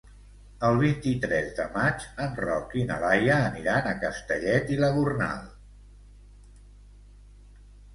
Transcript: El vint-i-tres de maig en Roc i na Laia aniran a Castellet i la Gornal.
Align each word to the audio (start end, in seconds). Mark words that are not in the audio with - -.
El 0.69 0.77
vint-i-tres 0.83 1.51
de 1.59 1.65
maig 1.75 2.07
en 2.25 2.33
Roc 2.41 2.75
i 2.81 2.87
na 2.93 2.99
Laia 3.05 3.37
aniran 3.53 3.93
a 3.93 3.95
Castellet 4.07 4.75
i 4.79 4.83
la 4.83 4.93
Gornal. 5.01 5.49